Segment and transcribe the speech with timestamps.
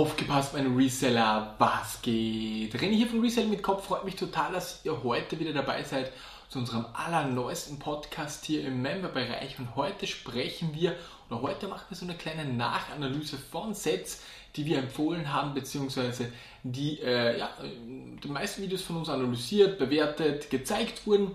[0.00, 2.74] Aufgepasst, meine Reseller, was geht?
[2.74, 6.10] René hier von Resell mit Kopf, freut mich total, dass ihr heute wieder dabei seid
[6.48, 9.58] zu unserem allerneuesten Podcast hier im Member-Bereich.
[9.58, 10.96] Und heute sprechen wir,
[11.28, 14.22] oder heute machen wir so eine kleine Nachanalyse von Sets,
[14.56, 16.32] die wir empfohlen haben, beziehungsweise
[16.62, 17.50] die äh, ja,
[17.84, 21.32] die meisten Videos von uns analysiert, bewertet, gezeigt wurden.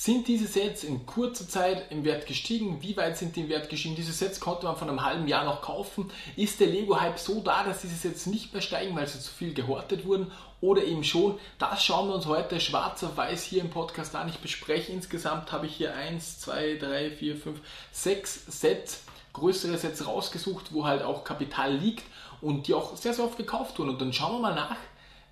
[0.00, 2.80] Sind diese Sets in kurzer Zeit im Wert gestiegen?
[2.82, 3.96] Wie weit sind die im Wert gestiegen?
[3.96, 6.12] Diese Sets konnte man von einem halben Jahr noch kaufen.
[6.36, 9.54] Ist der Lego-Hype so da, dass diese Sets nicht mehr steigen, weil sie zu viel
[9.54, 10.30] gehortet wurden?
[10.60, 11.36] Oder eben schon?
[11.58, 14.28] Das schauen wir uns heute schwarz auf weiß hier im Podcast an.
[14.28, 17.60] Ich bespreche insgesamt, habe ich hier 1, 2, 3, 4, 5,
[17.90, 19.02] 6 Sets,
[19.32, 22.04] größere Sets rausgesucht, wo halt auch Kapital liegt
[22.40, 23.88] und die auch sehr, sehr oft gekauft wurden.
[23.88, 24.76] Und dann schauen wir mal nach,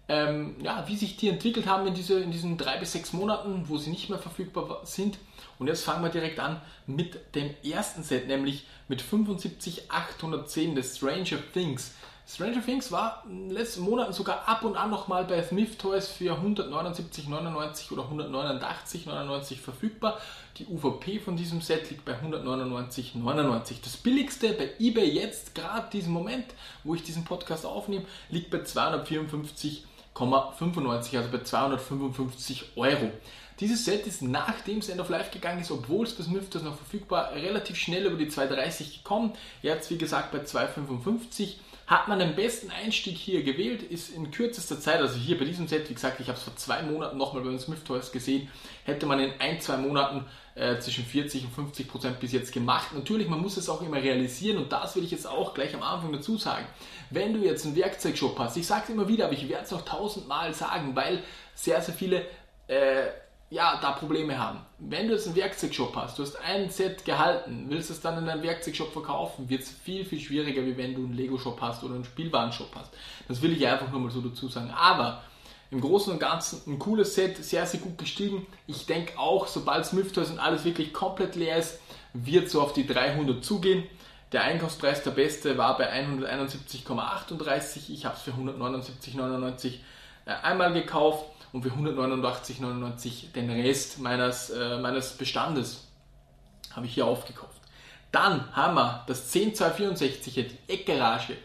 [0.09, 3.65] ähm, ja, wie sich die entwickelt haben in, diese, in diesen drei bis sechs Monaten,
[3.69, 5.19] wo sie nicht mehr verfügbar sind.
[5.59, 11.39] Und jetzt fangen wir direkt an mit dem ersten Set, nämlich mit 75810 des Stranger
[11.53, 11.93] Things.
[12.29, 16.09] Stranger Things war in den letzten Monaten sogar ab und an nochmal bei Smith Toys
[16.09, 20.19] für 179,99 oder 189,99 verfügbar.
[20.59, 23.77] Die UVP von diesem Set liegt bei 199,99.
[23.83, 26.47] Das billigste bei eBay jetzt, gerade diesen Moment,
[26.83, 29.85] wo ich diesen Podcast aufnehme, liegt bei 254 95,
[31.19, 33.11] also bei 255 Euro.
[33.61, 36.77] Dieses Set ist nachdem es End of Life gegangen ist, obwohl es bis Mythos noch
[36.77, 39.33] verfügbar, relativ schnell über die 230 gekommen.
[39.63, 44.81] Jetzt wie gesagt bei 255 hat man den besten Einstieg hier gewählt, ist in kürzester
[44.81, 47.45] Zeit, also hier bei diesem Set, wie gesagt, ich habe es vor zwei Monaten nochmal
[47.45, 48.49] bei den Smith Toys gesehen,
[48.85, 50.25] hätte man in ein, zwei Monaten
[50.57, 52.93] äh, zwischen 40 und 50 Prozent bis jetzt gemacht.
[52.93, 55.83] Natürlich, man muss es auch immer realisieren und das will ich jetzt auch gleich am
[55.83, 56.67] Anfang dazu sagen.
[57.11, 59.71] Wenn du jetzt einen Werkzeugshop hast, ich sage es immer wieder, aber ich werde es
[59.71, 61.23] noch tausendmal sagen, weil
[61.55, 62.27] sehr, sehr viele
[62.67, 63.07] äh,
[63.49, 64.61] ja, da Probleme haben.
[64.79, 68.27] Wenn du jetzt einen Werkzeugshop hast, du hast ein Set gehalten, willst es dann in
[68.27, 71.95] deinem Werkzeugshop verkaufen, wird es viel, viel schwieriger, wie wenn du einen Lego-Shop hast oder
[71.95, 72.93] einen Spielwarenshop hast.
[73.29, 74.71] Das will ich einfach nur mal so dazu sagen.
[74.71, 75.23] Aber
[75.71, 78.47] im Großen und Ganzen ein cooles Set, sehr, sehr gut gestiegen.
[78.67, 81.79] Ich denke auch, sobald Smith Toys und alles wirklich komplett leer ist,
[82.15, 83.85] wird so auf die 300 zugehen.
[84.33, 87.91] Der Einkaufspreis der beste war bei 171,38.
[87.91, 89.75] Ich habe es für 179,99
[90.25, 95.87] äh, einmal gekauft und für 189,99 den Rest meines, äh, meines Bestandes
[96.73, 97.61] habe ich hier aufgekauft.
[98.13, 101.37] Dann haben wir das 10264er, die Eckgarage.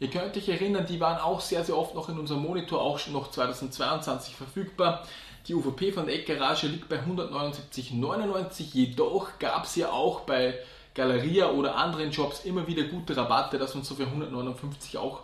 [0.00, 2.98] Ihr könnt euch erinnern, die waren auch sehr, sehr oft noch in unserem Monitor, auch
[2.98, 5.06] schon noch 2022 verfügbar.
[5.46, 10.58] Die UVP von der Eckgarage liegt bei 179,99, jedoch gab es ja auch bei
[10.94, 15.22] Galeria oder anderen Shops immer wieder gute Rabatte, dass man so für 159 auch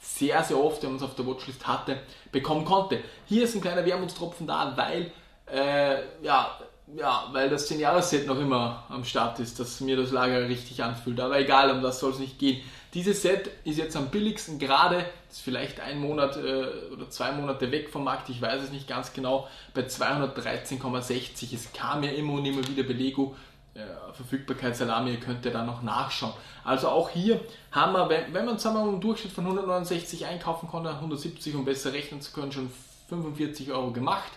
[0.00, 2.00] sehr, sehr oft, man es auf der Watchlist hatte,
[2.32, 3.00] bekommen konnte.
[3.26, 5.12] Hier ist ein kleiner Wermutstropfen da, weil,
[5.46, 6.58] äh, ja,
[6.96, 11.20] ja, weil das 10-Jahres-Set noch immer am Start ist, dass mir das Lager richtig anfühlt.
[11.20, 12.62] Aber egal, um das soll es nicht gehen.
[12.94, 17.70] Dieses Set ist jetzt am billigsten gerade, ist vielleicht ein Monat äh, oder zwei Monate
[17.70, 21.54] weg vom Markt, ich weiß es nicht ganz genau, bei 213,60.
[21.54, 23.36] Es kam ja immer und immer wieder Belego
[23.80, 26.32] äh, Verfügbarkeitsalarm, ihr könnt ja da noch nachschauen.
[26.64, 27.40] Also auch hier
[27.72, 31.64] haben wir, wenn, wenn man sagen wir, einen Durchschnitt von 169 einkaufen konnte, 170 um
[31.64, 32.70] besser rechnen zu können, schon
[33.08, 34.32] 45 Euro gemacht.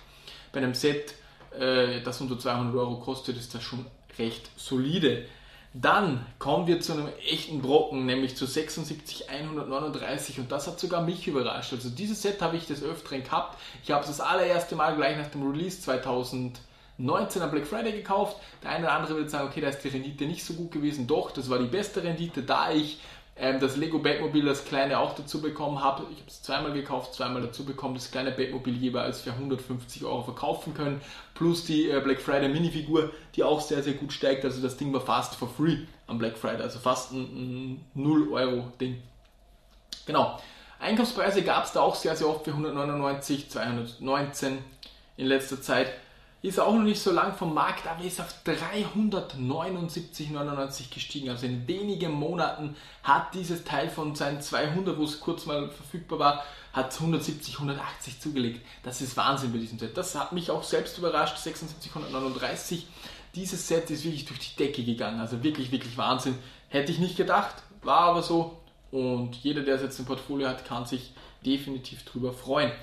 [0.52, 1.16] Bei einem Set,
[1.58, 3.86] äh, das unter 200 Euro kostet, ist das schon
[4.18, 5.26] recht solide.
[5.76, 11.28] Dann kommen wir zu einem echten Brocken, nämlich zu 76,139 und das hat sogar mich
[11.28, 11.74] überrascht.
[11.74, 13.58] Also dieses Set habe ich des Öfteren gehabt.
[13.84, 16.60] Ich habe es das allererste Mal gleich nach dem Release 2000
[16.98, 18.38] 19 am Black Friday gekauft.
[18.62, 21.08] Der eine oder andere wird sagen, okay, da ist die Rendite nicht so gut gewesen.
[21.08, 23.00] Doch, das war die beste Rendite, da ich
[23.36, 26.04] ähm, das Lego Batmobil, das kleine, auch dazu bekommen habe.
[26.12, 30.22] Ich habe es zweimal gekauft, zweimal dazu bekommen, das kleine Batmobil jeweils für 150 Euro
[30.24, 31.02] verkaufen können.
[31.34, 34.46] Plus die äh, Black Friday Minifigur, die auch sehr, sehr gut steigt.
[34.46, 38.32] Also das Ding war fast for free am Black Friday, also fast ein, ein 0
[38.34, 39.02] Euro Ding.
[40.06, 40.40] Genau.
[40.80, 44.58] Einkaufspreise gab es da auch sehr, sehr oft für 199, 219
[45.16, 45.88] in letzter Zeit
[46.44, 51.30] ist auch noch nicht so lang vom Markt, aber ist auf 379,99 gestiegen.
[51.30, 56.20] Also in wenigen Monaten hat dieses Teil von seinen 200, wo es kurz mal verfügbar
[56.20, 56.44] war,
[56.74, 58.60] hat 170, 180 zugelegt.
[58.84, 59.96] Das ist Wahnsinn bei diesem Set.
[59.96, 62.88] Das hat mich auch selbst überrascht, 76,139.
[63.36, 65.22] Dieses Set ist wirklich durch die Decke gegangen.
[65.22, 66.38] Also wirklich, wirklich Wahnsinn.
[66.68, 68.60] Hätte ich nicht gedacht, war aber so.
[68.92, 71.14] Und jeder, der es jetzt im Portfolio hat, kann sich
[71.46, 72.74] definitiv drüber freuen.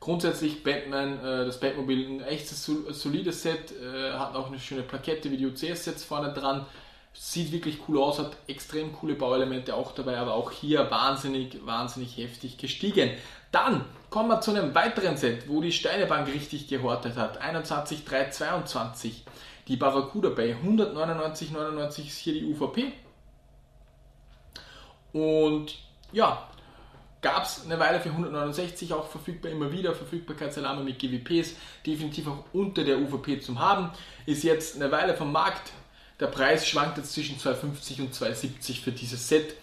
[0.00, 5.30] Grundsätzlich Batman, äh, das Batmobil, ein echtes solides Set, äh, hat auch eine schöne Plakette
[5.30, 6.64] wie die UCS-Sets vorne dran.
[7.12, 12.16] Sieht wirklich cool aus, hat extrem coole Bauelemente auch dabei, aber auch hier wahnsinnig, wahnsinnig
[12.16, 13.10] heftig gestiegen.
[13.52, 17.38] Dann kommen wir zu einem weiteren Set, wo die Steinebank richtig gehortet hat.
[17.38, 19.24] 21,322.
[19.68, 22.92] Die Barracuda bei 199,99 ist hier die UVP.
[25.12, 25.78] Und
[26.12, 26.48] ja,
[27.22, 31.54] gab es eine Weile für 169 auch verfügbar, immer wieder Verfügbarkeitsalarme mit GWPs,
[31.86, 33.90] definitiv auch unter der UVP zum haben.
[34.26, 35.72] Ist jetzt eine Weile vom Markt.
[36.18, 39.54] Der Preis schwankt jetzt zwischen 2,50 und 2,70 für dieses Set.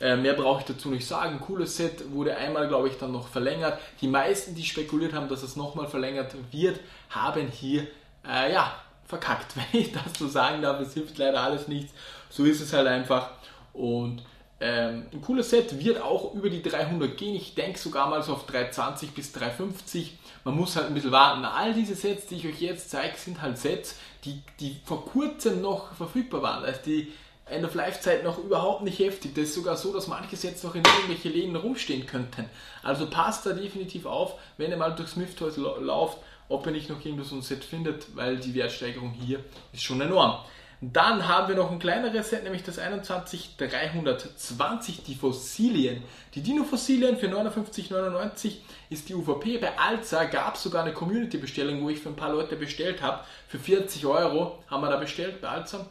[0.00, 1.40] Äh, mehr brauche ich dazu nicht sagen.
[1.40, 3.78] Cooles Set wurde einmal, glaube ich, dann noch verlängert.
[4.00, 7.86] Die meisten, die spekuliert haben, dass es nochmal verlängert wird, haben hier
[8.26, 8.74] äh, ja,
[9.06, 10.80] verkackt, wenn ich das so sagen darf.
[10.80, 11.92] Es hilft leider alles nichts.
[12.28, 13.30] So ist es halt einfach.
[13.72, 14.22] Und
[14.58, 17.34] ähm, ein cooles Set wird auch über die 300 gehen.
[17.34, 20.16] Ich denke sogar mal so auf 320 bis 350.
[20.44, 21.44] Man muss halt ein bisschen warten.
[21.44, 25.60] All diese Sets, die ich euch jetzt zeige, sind halt Sets, die, die vor kurzem
[25.60, 26.64] noch verfügbar waren.
[26.64, 27.12] Also die
[27.44, 29.34] End-of-Life-Zeit noch überhaupt nicht heftig.
[29.34, 32.48] Das ist sogar so, dass manche Sets noch in irgendwelche Läden rumstehen könnten.
[32.82, 36.18] Also passt da definitiv auf, wenn ihr mal durch Smith Toys lauft,
[36.48, 39.40] ob ihr nicht noch irgendwo so ein Set findet, weil die Wertsteigerung hier
[39.72, 40.38] ist schon enorm.
[40.82, 46.02] Dann haben wir noch ein kleineres Set, nämlich das 21320, die Fossilien.
[46.34, 48.56] Die Dino-Fossilien für 59,99
[48.90, 49.56] ist die UVP.
[49.56, 53.24] Bei Alza gab es sogar eine Community-Bestellung, wo ich für ein paar Leute bestellt habe.
[53.48, 55.86] Für 40 Euro haben wir da bestellt bei Alza.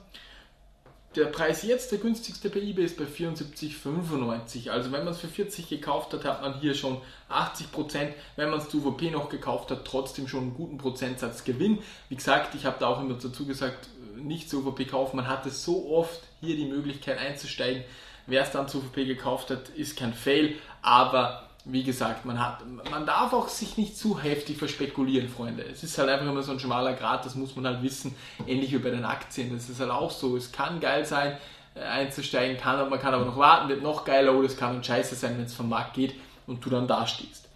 [1.16, 4.70] Der Preis jetzt, der günstigste bei eBay, ist bei 74,95.
[4.70, 7.00] Also wenn man es für 40 gekauft hat, hat man hier schon
[7.30, 8.10] 80%.
[8.36, 11.80] Wenn man es zu UVP noch gekauft hat, trotzdem schon einen guten Prozentsatz Gewinn.
[12.10, 13.88] Wie gesagt, ich habe da auch immer dazu gesagt,
[14.26, 15.18] nicht zu UVP kaufen.
[15.18, 17.84] Man hatte so oft hier die Möglichkeit einzusteigen.
[18.28, 20.56] Wer es dann zu UVP gekauft hat, ist kein Fail.
[20.82, 22.60] Aber wie gesagt, man, hat,
[22.92, 25.64] man darf auch sich nicht zu heftig verspekulieren, Freunde.
[25.64, 28.16] Es ist halt einfach immer so ein schmaler Grad, das muss man halt wissen.
[28.46, 29.52] Ähnlich wie bei den Aktien.
[29.54, 30.38] Das ist halt auch so.
[30.38, 31.38] Es kann geil sein,
[31.74, 34.86] äh, einzusteigen, kann, man kann aber noch warten, wird noch geiler oder es kann und
[34.86, 37.50] scheiße sein, wenn es vom Markt geht und du dann da stehst.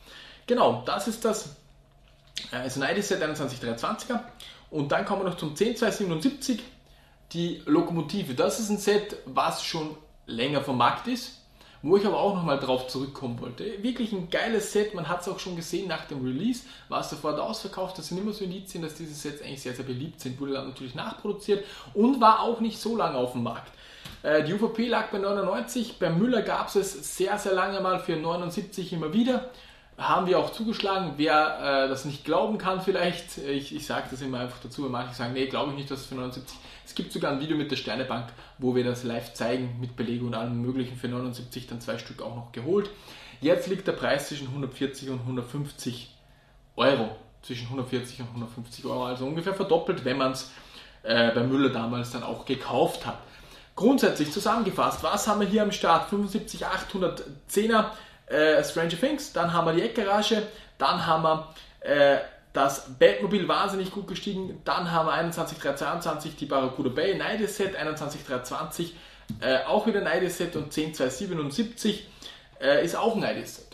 [0.48, 1.56] Genau, das ist das.
[2.51, 4.21] Also ein ID-Set 2123er.
[4.71, 6.62] Und dann kommen wir noch zum 10277,
[7.33, 8.33] die Lokomotive.
[8.33, 9.95] Das ist ein Set, was schon
[10.27, 11.41] länger vom Markt ist,
[11.81, 13.81] wo ich aber auch nochmal drauf zurückkommen wollte.
[13.81, 17.09] Wirklich ein geiles Set, man hat es auch schon gesehen nach dem Release, war es
[17.09, 17.97] sofort ausverkauft.
[17.97, 20.39] Das sind immer so Indizien, dass diese Sets eigentlich sehr, sehr beliebt sind.
[20.39, 23.71] Wurde dann natürlich nachproduziert und war auch nicht so lange auf dem Markt.
[24.21, 28.15] Äh, die UVP lag bei 99, bei Müller gab es sehr, sehr lange mal für
[28.15, 29.50] 79 immer wieder
[30.00, 31.13] haben wir auch zugeschlagen.
[31.18, 35.13] Wer äh, das nicht glauben kann, vielleicht, ich, ich sage das immer einfach dazu, manche
[35.13, 36.57] sagen, nee, glaube ich nicht, dass es für 79.
[36.86, 40.25] Es gibt sogar ein Video mit der Sternebank, wo wir das live zeigen, mit Belege
[40.25, 42.90] und allem Möglichen für 79, dann zwei Stück auch noch geholt.
[43.42, 46.16] Jetzt liegt der Preis zwischen 140 und 150
[46.78, 47.16] Euro.
[47.42, 50.51] Zwischen 140 und 150 Euro, also ungefähr verdoppelt, wenn man es
[51.04, 53.18] äh, bei Müller damals dann auch gekauft hat.
[53.75, 56.10] Grundsätzlich zusammengefasst, was haben wir hier am Start?
[56.10, 57.92] 75 810er
[58.30, 60.44] äh, Stranger Things, dann haben wir die Eckgarage,
[60.78, 62.20] dann haben wir äh,
[62.54, 68.96] das Batmobil wahnsinnig gut gestiegen, dann haben wir 21322 die Barracuda Bay Night Set, 21320
[69.42, 72.08] äh, auch wieder Night Set und 10277
[72.62, 73.68] äh, ist auch ein Night Set.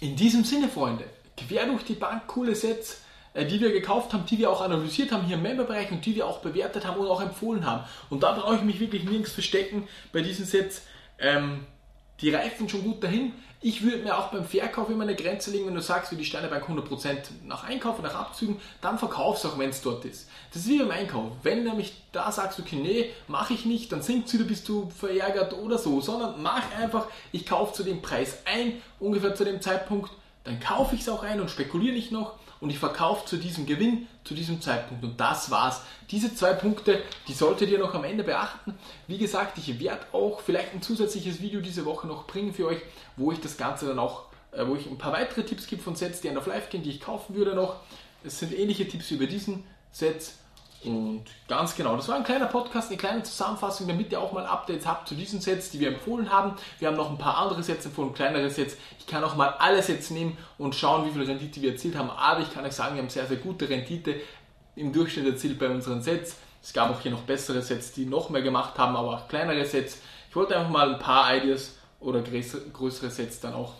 [0.00, 1.04] In diesem Sinne, Freunde,
[1.36, 3.00] quer durch die Bank coole Sets,
[3.32, 6.14] äh, die wir gekauft haben, die wir auch analysiert haben hier im Memberbereich und die
[6.14, 7.84] wir auch bewertet haben und auch empfohlen haben.
[8.10, 10.82] Und da brauche ich mich wirklich nirgends verstecken bei diesen Sets.
[11.18, 11.66] Ähm,
[12.24, 13.32] die reifen schon gut dahin.
[13.60, 16.24] Ich würde mir auch beim Verkauf immer eine Grenze legen, wenn du sagst, wie die
[16.24, 20.28] Steinebank 100% nach Einkauf und nach Abzügen, dann verkaufst auch, wenn es dort ist.
[20.52, 21.32] Das ist wie beim Einkauf.
[21.42, 25.52] Wenn nämlich da sagst, okay, nee, mache ich nicht, dann sinkt wieder, bist du verärgert
[25.52, 30.10] oder so, sondern mach einfach, ich kaufe zu dem Preis ein, ungefähr zu dem Zeitpunkt,
[30.44, 33.66] dann kaufe ich es auch ein und spekuliere nicht noch und ich verkaufe zu diesem
[33.66, 35.04] Gewinn, zu diesem Zeitpunkt.
[35.04, 35.82] Und das war's.
[36.10, 38.72] Diese zwei Punkte, die solltet ihr noch am Ende beachten.
[39.06, 42.80] Wie gesagt, ich werde auch vielleicht ein zusätzliches Video diese Woche noch bringen für euch,
[43.18, 45.94] wo ich das Ganze dann auch, äh, wo ich ein paar weitere Tipps gebe von
[45.94, 47.76] Sets, die end of life gehen, die ich kaufen würde noch.
[48.24, 50.38] Es sind ähnliche Tipps wie bei diesen Sets
[50.84, 54.46] und ganz genau, das war ein kleiner Podcast, eine kleine Zusammenfassung, damit ihr auch mal
[54.46, 56.54] Updates habt zu diesen Sets, die wir empfohlen haben.
[56.78, 58.76] Wir haben noch ein paar andere Sets empfohlen, kleinere Sets.
[58.98, 62.10] Ich kann auch mal alle Sets nehmen und schauen, wie viel Rendite wir erzielt haben.
[62.10, 64.16] Aber ich kann euch sagen, wir haben sehr, sehr gute Rendite
[64.76, 66.36] im Durchschnitt erzielt bei unseren Sets.
[66.62, 69.64] Es gab auch hier noch bessere Sets, die noch mehr gemacht haben, aber auch kleinere
[69.64, 69.98] Sets.
[70.28, 73.74] Ich wollte einfach mal ein paar Ideas oder größere Sets dann auch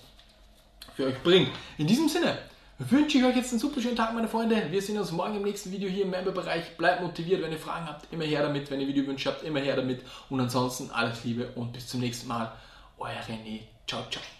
[0.94, 1.50] für euch bringen.
[1.78, 2.38] In diesem Sinne,
[2.78, 4.70] wünsche ich euch jetzt einen super schönen Tag, meine Freunde.
[4.70, 6.76] Wir sehen uns morgen im nächsten Video hier im Member-Bereich.
[6.76, 8.70] Bleibt motiviert, wenn ihr Fragen habt, immer her damit.
[8.70, 10.02] Wenn ihr Videowünsche habt, immer her damit.
[10.30, 12.52] Und ansonsten alles Liebe und bis zum nächsten Mal.
[12.98, 13.60] Euer René.
[13.86, 14.34] Ciao, ciao.